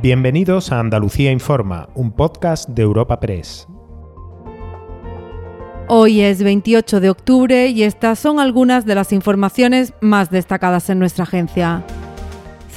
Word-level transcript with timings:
Bienvenidos 0.00 0.70
a 0.70 0.78
Andalucía 0.78 1.32
Informa, 1.32 1.88
un 1.96 2.12
podcast 2.12 2.68
de 2.68 2.82
Europa 2.82 3.18
Press. 3.18 3.66
Hoy 5.88 6.20
es 6.20 6.40
28 6.40 7.00
de 7.00 7.10
octubre 7.10 7.66
y 7.66 7.82
estas 7.82 8.20
son 8.20 8.38
algunas 8.38 8.86
de 8.86 8.94
las 8.94 9.12
informaciones 9.12 9.94
más 10.00 10.30
destacadas 10.30 10.88
en 10.88 11.00
nuestra 11.00 11.24
agencia. 11.24 11.84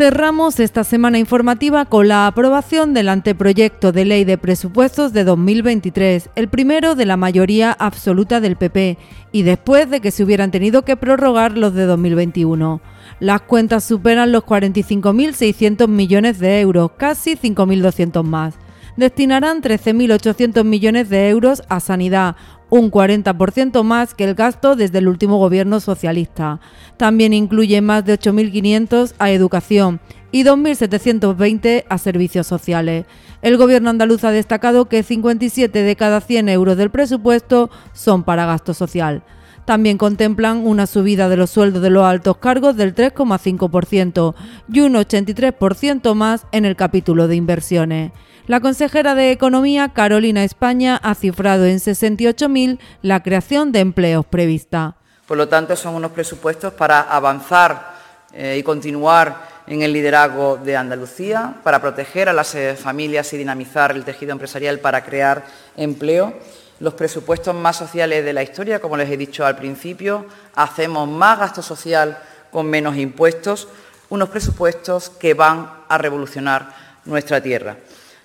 Cerramos 0.01 0.59
esta 0.59 0.83
semana 0.83 1.19
informativa 1.19 1.85
con 1.85 2.07
la 2.07 2.25
aprobación 2.25 2.95
del 2.95 3.07
anteproyecto 3.07 3.91
de 3.91 4.03
ley 4.03 4.23
de 4.23 4.39
presupuestos 4.39 5.13
de 5.13 5.23
2023, 5.23 6.31
el 6.33 6.47
primero 6.47 6.95
de 6.95 7.05
la 7.05 7.17
mayoría 7.17 7.71
absoluta 7.71 8.39
del 8.39 8.55
PP, 8.55 8.97
y 9.31 9.43
después 9.43 9.91
de 9.91 10.01
que 10.01 10.09
se 10.09 10.23
hubieran 10.23 10.49
tenido 10.49 10.83
que 10.85 10.97
prorrogar 10.97 11.55
los 11.55 11.75
de 11.75 11.85
2021. 11.85 12.81
Las 13.19 13.41
cuentas 13.41 13.83
superan 13.83 14.31
los 14.31 14.43
45.600 14.43 15.87
millones 15.87 16.39
de 16.39 16.61
euros, 16.61 16.93
casi 16.97 17.35
5.200 17.35 18.23
más. 18.23 18.55
Destinarán 18.97 19.61
13.800 19.61 20.63
millones 20.63 21.09
de 21.09 21.29
euros 21.29 21.61
a 21.69 21.79
sanidad, 21.79 22.35
un 22.71 22.89
40% 22.89 23.83
más 23.83 24.15
que 24.15 24.23
el 24.23 24.33
gasto 24.33 24.77
desde 24.77 24.99
el 24.99 25.09
último 25.09 25.37
gobierno 25.37 25.81
socialista. 25.81 26.61
También 26.97 27.33
incluye 27.33 27.81
más 27.81 28.05
de 28.05 28.17
8.500 28.17 29.13
a 29.19 29.29
educación 29.29 29.99
y 30.31 30.45
2.720 30.45 31.83
a 31.89 31.97
servicios 31.97 32.47
sociales. 32.47 33.05
El 33.41 33.57
gobierno 33.57 33.89
andaluz 33.89 34.23
ha 34.23 34.31
destacado 34.31 34.85
que 34.85 35.03
57 35.03 35.83
de 35.83 35.95
cada 35.97 36.21
100 36.21 36.47
euros 36.47 36.77
del 36.77 36.91
presupuesto 36.91 37.69
son 37.91 38.23
para 38.23 38.45
gasto 38.45 38.73
social. 38.73 39.21
También 39.65 39.97
contemplan 39.97 40.65
una 40.65 40.87
subida 40.87 41.27
de 41.27 41.35
los 41.37 41.49
sueldos 41.49 41.81
de 41.81 41.89
los 41.89 42.05
altos 42.05 42.37
cargos 42.37 42.77
del 42.77 42.95
3,5% 42.95 44.33
y 44.71 44.79
un 44.79 44.93
83% 44.93 46.15
más 46.15 46.47
en 46.53 46.63
el 46.63 46.77
capítulo 46.77 47.27
de 47.27 47.35
inversiones. 47.35 48.11
La 48.47 48.59
consejera 48.59 49.15
de 49.15 49.31
Economía, 49.31 49.89
Carolina 49.89 50.43
España, 50.43 50.99
ha 51.03 51.15
cifrado 51.15 51.65
en 51.65 51.77
68.000 51.77 52.79
la 53.01 53.21
creación 53.21 53.71
de 53.71 53.79
empleos 53.79 54.25
prevista. 54.25 54.95
Por 55.27 55.37
lo 55.37 55.47
tanto, 55.47 55.75
son 55.75 55.95
unos 55.95 56.11
presupuestos 56.11 56.73
para 56.73 57.01
avanzar 57.01 57.93
eh, 58.33 58.57
y 58.59 58.63
continuar 58.63 59.49
en 59.67 59.83
el 59.83 59.93
liderazgo 59.93 60.57
de 60.57 60.75
Andalucía, 60.75 61.55
para 61.63 61.79
proteger 61.79 62.27
a 62.29 62.33
las 62.33 62.55
eh, 62.55 62.75
familias 62.75 63.31
y 63.31 63.37
dinamizar 63.37 63.91
el 63.91 64.03
tejido 64.03 64.31
empresarial 64.31 64.79
para 64.79 65.03
crear 65.05 65.45
empleo 65.77 66.33
los 66.81 66.95
presupuestos 66.95 67.53
más 67.55 67.77
sociales 67.77 68.25
de 68.25 68.33
la 68.33 68.41
historia, 68.41 68.81
como 68.81 68.97
les 68.97 69.09
he 69.09 69.15
dicho 69.15 69.45
al 69.45 69.55
principio, 69.55 70.25
hacemos 70.55 71.07
más 71.07 71.37
gasto 71.37 71.61
social 71.61 72.17
con 72.49 72.67
menos 72.67 72.97
impuestos, 72.97 73.67
unos 74.09 74.29
presupuestos 74.29 75.11
que 75.11 75.35
van 75.35 75.71
a 75.87 75.97
revolucionar 75.99 76.73
nuestra 77.05 77.39
tierra. 77.39 77.77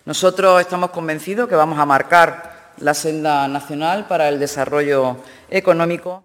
Nosotros 0.06 0.60
estamos 0.60 0.90
convencidos 0.90 1.48
que 1.48 1.56
vamos 1.56 1.80
a 1.80 1.84
marcar 1.84 2.72
la 2.78 2.94
senda 2.94 3.48
nacional 3.48 4.06
para 4.06 4.28
el 4.28 4.38
desarrollo 4.38 5.16
económico. 5.50 6.22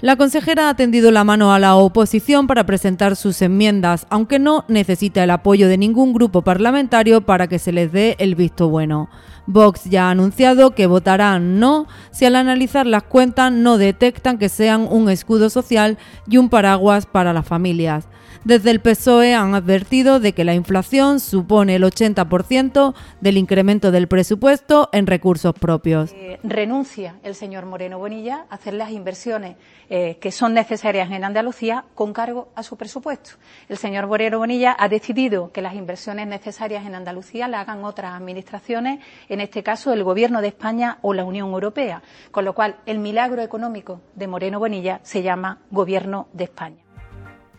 La 0.00 0.16
consejera 0.16 0.70
ha 0.70 0.76
tendido 0.76 1.10
la 1.10 1.22
mano 1.22 1.52
a 1.52 1.58
la 1.58 1.74
oposición 1.74 2.46
para 2.46 2.64
presentar 2.64 3.14
sus 3.14 3.42
enmiendas, 3.42 4.06
aunque 4.08 4.38
no 4.38 4.64
necesita 4.66 5.22
el 5.22 5.30
apoyo 5.30 5.68
de 5.68 5.76
ningún 5.76 6.14
grupo 6.14 6.40
parlamentario 6.40 7.20
para 7.20 7.48
que 7.48 7.58
se 7.58 7.70
les 7.70 7.92
dé 7.92 8.16
el 8.18 8.34
visto 8.34 8.70
bueno. 8.70 9.10
Vox 9.46 9.84
ya 9.84 10.08
ha 10.08 10.10
anunciado 10.10 10.70
que 10.70 10.86
votarán 10.86 11.60
no 11.60 11.86
si 12.12 12.24
al 12.24 12.34
analizar 12.34 12.86
las 12.86 13.02
cuentas 13.02 13.52
no 13.52 13.76
detectan 13.76 14.38
que 14.38 14.48
sean 14.48 14.88
un 14.90 15.10
escudo 15.10 15.50
social 15.50 15.98
y 16.26 16.38
un 16.38 16.48
paraguas 16.48 17.04
para 17.04 17.34
las 17.34 17.46
familias. 17.46 18.08
Desde 18.44 18.70
el 18.70 18.80
PSOE 18.80 19.34
han 19.34 19.54
advertido 19.54 20.20
de 20.20 20.32
que 20.32 20.44
la 20.44 20.54
inflación 20.54 21.20
supone 21.20 21.76
el 21.76 21.84
80% 21.84 22.94
del 23.20 23.36
incremento 23.36 23.90
del 23.90 24.08
presupuesto 24.08 24.88
en 24.92 25.06
recursos 25.06 25.54
propios. 25.54 26.12
Eh, 26.12 26.40
renuncia 26.42 27.16
el 27.22 27.34
señor 27.34 27.66
Moreno 27.66 27.98
Bonilla 27.98 28.46
a 28.48 28.54
hacer 28.56 28.74
las 28.74 28.90
inversiones 28.90 29.56
eh, 29.88 30.18
que 30.20 30.32
son 30.32 30.54
necesarias 30.54 31.10
en 31.10 31.24
Andalucía 31.24 31.84
con 31.94 32.12
cargo 32.12 32.48
a 32.54 32.62
su 32.62 32.76
presupuesto. 32.76 33.32
El 33.68 33.76
señor 33.76 34.06
Moreno 34.06 34.38
Bonilla 34.38 34.74
ha 34.78 34.88
decidido 34.88 35.52
que 35.52 35.62
las 35.62 35.74
inversiones 35.74 36.26
necesarias 36.26 36.86
en 36.86 36.94
Andalucía 36.94 37.48
las 37.48 37.62
hagan 37.62 37.84
otras 37.84 38.14
administraciones, 38.14 39.00
en 39.28 39.40
este 39.40 39.62
caso 39.62 39.92
el 39.92 40.02
Gobierno 40.02 40.40
de 40.40 40.48
España 40.48 40.98
o 41.02 41.14
la 41.14 41.24
Unión 41.24 41.50
Europea, 41.50 42.02
con 42.30 42.44
lo 42.44 42.54
cual 42.54 42.76
el 42.86 42.98
milagro 42.98 43.42
económico 43.42 44.00
de 44.14 44.26
Moreno 44.26 44.58
Bonilla 44.58 45.00
se 45.02 45.22
llama 45.22 45.58
Gobierno 45.70 46.28
de 46.32 46.44
España. 46.44 46.82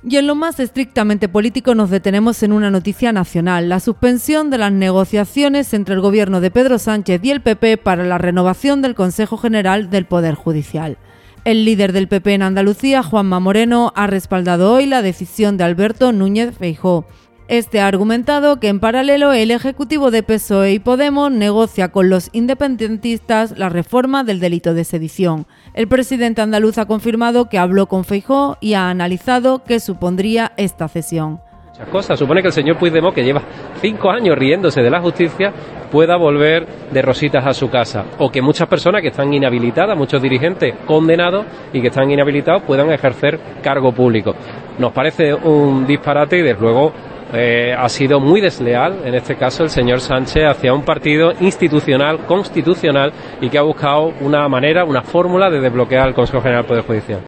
Y 0.06 0.18
en 0.18 0.28
lo 0.28 0.36
más 0.36 0.60
estrictamente 0.60 1.30
político 1.30 1.76
nos 1.76 1.90
detenemos 1.90 2.44
en 2.44 2.52
una 2.52 2.70
noticia 2.70 3.14
nacional, 3.14 3.70
la 3.70 3.80
suspensión 3.80 4.50
de 4.50 4.58
las 4.58 4.72
negociaciones 4.74 5.74
entre 5.74 5.96
el 5.96 6.02
gobierno 6.02 6.42
de 6.42 6.52
Pedro 6.52 6.78
Sánchez 6.78 7.22
y 7.24 7.32
el 7.32 7.42
PP 7.42 7.78
para 7.78 8.04
la 8.04 8.18
renovación 8.18 8.82
del 8.82 8.96
Consejo 8.96 9.38
General 9.38 9.90
del 9.90 10.06
Poder 10.06 10.36
Judicial. 10.36 10.98
El 11.46 11.64
líder 11.64 11.94
del 11.94 12.10
PP 12.10 12.34
en 12.34 12.42
Andalucía, 12.42 13.02
Juanma 13.02 13.40
Moreno, 13.40 13.94
ha 13.96 14.08
respaldado 14.08 14.74
hoy 14.74 14.88
la 14.88 15.02
decisión 15.02 15.56
de 15.56 15.64
Alberto 15.64 16.12
Núñez 16.12 16.58
Feijó 16.58 17.06
este 17.48 17.82
ha 17.82 17.88
argumentado 17.88 18.60
que 18.60 18.70
en 18.70 18.80
paralelo 18.80 19.34
el 19.34 19.52
Ejecutivo 19.52 20.12
de 20.12 20.24
PSOE 20.24 20.74
y 20.74 20.80
Podemos 20.80 21.32
negocia 21.32 21.90
con 21.90 22.10
los 22.10 22.30
independentistas 22.34 23.58
la 23.58 23.70
reforma 23.70 24.24
del 24.24 24.40
delito 24.40 24.74
de 24.74 24.84
sedición. 24.84 25.46
El 25.74 25.88
presidente 25.88 26.42
andaluz 26.42 26.78
ha 26.78 26.86
confirmado 26.86 27.50
que 27.50 27.58
habló 27.58 27.88
con 27.88 28.06
Feijó 28.06 28.58
y 28.62 28.74
ha 28.74 28.90
analizado 28.90 29.64
qué 29.64 29.80
supondría 29.80 30.54
esta 30.58 30.88
cesión. 30.88 31.42
Muchas 31.74 31.88
cosas. 31.88 32.20
Supone 32.20 32.42
que 32.42 32.50
el 32.50 32.54
señor 32.54 32.78
Puigdemont, 32.78 33.16
que 33.16 33.24
lleva 33.24 33.42
cinco 33.82 34.12
años 34.12 34.38
riéndose 34.38 34.82
de 34.82 34.92
la 34.92 35.02
justicia, 35.02 35.52
pueda 35.92 36.18
volver 36.18 36.68
de 36.92 37.02
rositas 37.02 37.46
a 37.46 37.54
su 37.54 37.70
casa. 37.70 38.06
O 38.20 38.30
que 38.32 38.44
muchas 38.44 38.68
personas 38.68 39.02
que 39.02 39.08
están 39.08 39.34
inhabilitadas, 39.34 39.98
muchos 39.98 40.22
dirigentes 40.22 40.76
condenados 40.86 41.46
y 41.74 41.82
que 41.82 41.88
están 41.88 42.12
inhabilitados, 42.12 42.62
puedan 42.64 42.92
ejercer 42.92 43.40
cargo 43.64 43.92
público. 43.92 44.36
Nos 44.78 44.92
parece 44.92 45.34
un 45.34 45.88
disparate 45.88 46.38
y, 46.38 46.42
desde 46.44 46.62
luego, 46.62 46.94
eh, 47.34 47.74
ha 47.78 47.90
sido 47.90 48.20
muy 48.20 48.42
desleal, 48.42 49.00
en 49.06 49.16
este 49.16 49.36
caso 49.36 49.64
el 49.64 49.70
señor 49.70 50.02
Sánchez, 50.02 50.44
hacia 50.46 50.74
un 50.74 50.84
partido 50.84 51.34
institucional, 51.40 52.26
constitucional 52.28 53.12
y 53.42 53.50
que 53.50 53.58
ha 53.58 53.64
buscado 53.64 54.14
una 54.22 54.48
manera, 54.48 54.86
una 54.86 55.02
fórmula 55.02 55.50
de 55.50 55.60
desbloquear 55.60 56.10
el 56.10 56.14
Consejo 56.14 56.42
General 56.42 56.62
del 56.62 56.68
Poder 56.68 56.84
Judicial. 56.84 57.22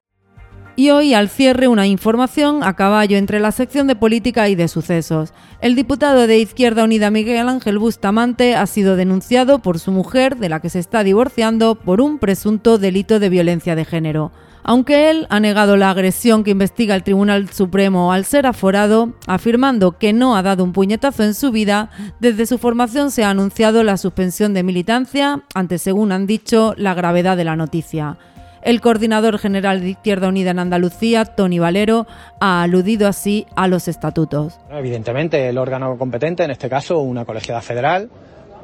Y 0.77 0.89
hoy, 0.89 1.13
al 1.13 1.29
cierre, 1.29 1.69
una 1.69 1.87
información 1.87 2.61
a 2.61 2.75
caballo 2.75 3.17
entre 3.17 3.39
la 3.39 3.53
sección 3.53 3.87
de 3.87 3.95
política 3.95 4.49
y 4.49 4.55
de 4.55 4.67
sucesos. 4.67 5.33
El 5.61 5.73
diputado 5.73 6.27
de 6.27 6.37
Izquierda 6.37 6.83
Unida 6.83 7.09
Miguel 7.11 7.47
Ángel 7.47 7.79
Bustamante 7.79 8.55
ha 8.55 8.65
sido 8.67 8.97
denunciado 8.97 9.59
por 9.59 9.79
su 9.79 9.91
mujer, 9.91 10.35
de 10.35 10.49
la 10.49 10.59
que 10.59 10.69
se 10.69 10.79
está 10.79 11.05
divorciando, 11.05 11.75
por 11.75 12.01
un 12.01 12.19
presunto 12.19 12.77
delito 12.77 13.19
de 13.19 13.29
violencia 13.29 13.75
de 13.75 13.85
género 13.85 14.31
aunque 14.67 15.11
él 15.11 15.27
ha 15.29 15.39
negado 15.39 15.77
la 15.77 15.91
agresión 15.91 16.43
que 16.43 16.49
investiga 16.49 16.95
el 16.95 17.03
Tribunal 17.03 17.49
Supremo 17.49 18.11
al 18.11 18.25
ser 18.25 18.47
aforado, 18.47 19.13
afirmando 19.27 19.99
que 19.99 20.11
no 20.11 20.35
ha 20.35 20.41
dado 20.41 20.63
un 20.63 20.73
puñetazo 20.73 21.23
en 21.23 21.35
su 21.35 21.51
vida, 21.51 21.91
desde 22.19 22.47
su 22.47 22.57
formación 22.57 23.11
se 23.11 23.23
ha 23.23 23.29
anunciado 23.29 23.83
la 23.83 23.97
suspensión 23.97 24.55
de 24.55 24.63
militancia 24.63 25.43
ante, 25.53 25.77
según 25.77 26.11
han 26.11 26.25
dicho, 26.25 26.73
la 26.77 26.95
gravedad 26.95 27.37
de 27.37 27.43
la 27.43 27.55
noticia. 27.55 28.17
El 28.63 28.81
coordinador 28.81 29.37
general 29.37 29.81
de 29.81 29.89
Izquierda 29.89 30.29
Unida 30.29 30.49
en 30.49 30.57
Andalucía, 30.57 31.25
Tony 31.25 31.59
Valero, 31.59 32.07
ha 32.39 32.63
aludido 32.63 33.07
así 33.07 33.45
a 33.55 33.67
los 33.67 33.87
estatutos. 33.87 34.59
Evidentemente, 34.71 35.47
el 35.47 35.59
órgano 35.59 35.95
competente, 35.95 36.43
en 36.43 36.49
este 36.49 36.67
caso 36.67 36.97
una 37.01 37.23
colegiada 37.23 37.61
federal, 37.61 38.09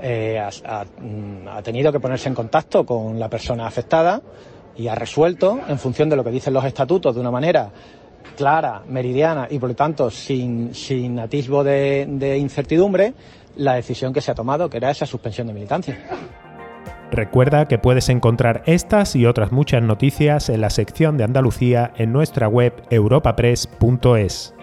eh, 0.02 0.40
ha 0.40 1.62
tenido 1.62 1.92
que 1.92 2.00
ponerse 2.00 2.28
en 2.28 2.34
contacto 2.34 2.84
con 2.88 3.20
la 3.20 3.30
persona 3.30 3.68
afectada 3.68 4.20
y 4.76 4.88
ha 4.88 4.96
resuelto, 4.96 5.60
en 5.68 5.78
función 5.80 6.10
de 6.10 6.16
lo 6.16 6.24
que 6.24 6.32
dicen 6.32 6.54
los 6.54 6.66
estatutos, 6.66 7.16
de 7.16 7.22
una 7.22 7.32
manera 7.32 7.70
clara, 8.36 8.82
meridiana 8.88 9.48
y 9.50 9.60
por 9.60 9.70
lo 9.70 9.76
tanto 9.76 10.10
sin, 10.10 10.74
sin 10.74 11.20
atisbo 11.20 11.64
de, 11.64 12.06
de 12.08 12.38
incertidumbre, 12.38 13.14
la 13.58 13.74
decisión 13.76 14.14
que 14.14 14.22
se 14.22 14.32
ha 14.32 14.36
tomado, 14.36 14.70
que 14.70 14.78
era 14.78 14.92
esa 14.92 15.06
suspensión 15.06 15.48
de 15.48 15.54
militancia. 15.54 16.00
Recuerda 17.12 17.68
que 17.68 17.78
puedes 17.78 18.08
encontrar 18.08 18.64
estas 18.66 19.18
y 19.18 19.26
otras 19.26 19.52
muchas 19.52 19.84
noticias 19.84 20.48
en 20.48 20.62
la 20.62 20.70
sección 20.70 21.18
de 21.18 21.26
Andalucía 21.26 21.92
en 21.98 22.14
nuestra 22.14 22.48
web 22.48 22.74
europapress.es. 22.90 24.54